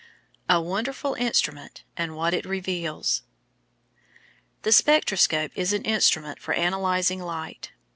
A 0.49 0.59
WONDERFUL 0.59 1.13
INSTRUMENT 1.13 1.83
AND 1.95 2.15
WHAT 2.15 2.33
IT 2.33 2.47
REVEALS 2.47 3.21
The 4.63 4.71
spectroscope 4.71 5.51
is 5.53 5.73
an 5.73 5.83
instrument 5.83 6.41
for 6.41 6.53
analysing 6.53 7.21
light. 7.21 7.71